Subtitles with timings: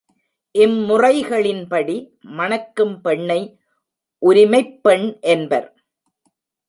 [0.55, 1.97] இம் முறைகளின்படி
[2.21, 3.59] மணக்கும் பெண்ணை
[4.21, 5.67] உரிமைப் பெண் என்பர்.